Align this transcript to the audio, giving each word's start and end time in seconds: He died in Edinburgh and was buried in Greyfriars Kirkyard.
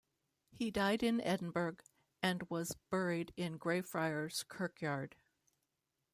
He 0.49 0.71
died 0.71 1.03
in 1.03 1.21
Edinburgh 1.21 1.75
and 2.23 2.41
was 2.49 2.75
buried 2.89 3.33
in 3.37 3.57
Greyfriars 3.59 4.41
Kirkyard. 4.49 5.13